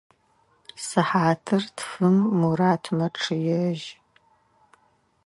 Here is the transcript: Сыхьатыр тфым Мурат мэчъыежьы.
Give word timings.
Сыхьатыр 0.85 1.63
тфым 1.77 2.17
Мурат 2.39 2.83
мэчъыежьы. 2.97 3.93